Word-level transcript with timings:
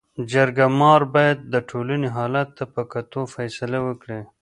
جرګه 0.31 0.65
مار 0.79 1.01
باید 1.13 1.39
د 1.53 1.55
ټولني 1.69 2.09
حالت 2.17 2.47
ته 2.57 2.63
په 2.73 2.81
کتو 2.91 3.21
فيصله 3.35 3.79
وکړي. 3.87 4.21